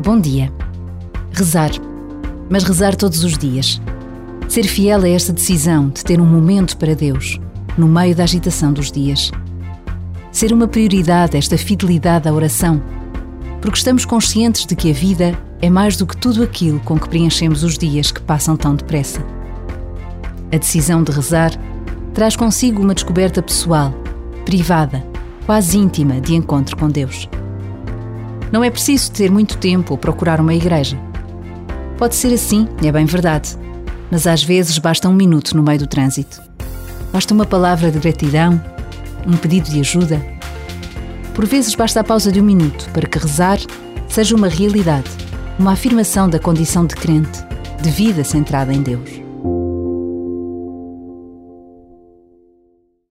[0.00, 0.52] Bom dia.
[1.32, 1.72] Rezar.
[2.48, 3.82] Mas rezar todos os dias.
[4.48, 7.40] Ser fiel a esta decisão de ter um momento para Deus,
[7.76, 9.32] no meio da agitação dos dias.
[10.30, 12.80] Ser uma prioridade esta fidelidade à oração,
[13.60, 17.08] porque estamos conscientes de que a vida é mais do que tudo aquilo com que
[17.08, 19.20] preenchemos os dias que passam tão depressa.
[20.52, 21.50] A decisão de rezar
[22.14, 23.92] traz consigo uma descoberta pessoal,
[24.44, 25.04] privada,
[25.44, 27.28] quase íntima de encontro com Deus.
[28.50, 30.98] Não é preciso ter muito tempo ou procurar uma igreja.
[31.98, 33.56] Pode ser assim, é bem verdade,
[34.10, 36.40] mas às vezes basta um minuto no meio do trânsito.
[37.12, 38.60] Basta uma palavra de gratidão,
[39.26, 40.24] um pedido de ajuda.
[41.34, 43.58] Por vezes basta a pausa de um minuto para que rezar
[44.08, 45.10] seja uma realidade,
[45.58, 47.44] uma afirmação da condição de crente,
[47.82, 49.27] de vida centrada em Deus.